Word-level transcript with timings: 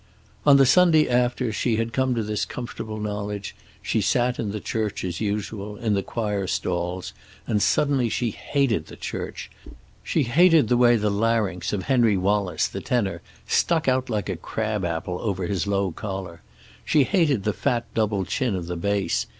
On 0.47 0.57
the 0.57 0.65
Sunday 0.65 1.07
after 1.07 1.53
she 1.53 1.75
had 1.75 1.93
come 1.93 2.15
to 2.15 2.23
this 2.23 2.43
comfortable 2.43 2.97
knowledge 2.99 3.55
she 3.83 4.01
sat 4.01 4.39
in 4.39 4.49
the 4.51 4.59
church 4.59 5.03
as 5.03 5.21
usual, 5.21 5.75
in 5.77 5.93
the 5.93 6.01
choir 6.01 6.47
stalls, 6.47 7.13
and 7.45 7.61
suddenly 7.61 8.09
she 8.09 8.31
hated 8.31 8.87
the 8.87 8.95
church. 8.95 9.51
She 10.03 10.23
hated 10.23 10.69
the 10.69 10.75
way 10.75 10.95
the 10.95 11.11
larynx 11.11 11.71
of 11.71 11.83
Henry 11.83 12.17
Wallace, 12.17 12.67
the 12.67 12.81
tenor, 12.81 13.21
stuck 13.47 13.87
out 13.87 14.09
like 14.09 14.27
a 14.27 14.37
crabapple 14.37 15.19
over 15.21 15.45
his 15.45 15.67
low 15.67 15.91
collar. 15.91 16.41
She 16.83 17.03
hated 17.03 17.43
the 17.43 17.53
fat 17.53 17.85
double 17.93 18.25
chin 18.25 18.55
of 18.55 18.65
the 18.65 18.77
bass. 18.77 19.27